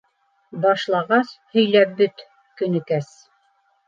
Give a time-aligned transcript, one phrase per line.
[0.61, 2.23] Башлағас, һөйләп бөт,
[2.63, 3.11] Көнөкәс...